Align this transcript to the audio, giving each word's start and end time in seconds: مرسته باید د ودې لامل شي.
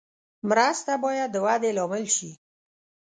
مرسته 0.49 0.93
باید 1.03 1.29
د 1.33 1.37
ودې 1.45 1.71
لامل 1.77 2.05
شي. 2.15 2.31